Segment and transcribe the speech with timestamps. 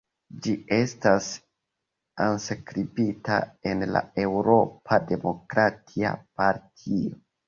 [0.45, 1.25] Ĝi estas
[2.27, 3.37] enskribita
[3.73, 7.21] en la Eŭropa Demokratia Partio.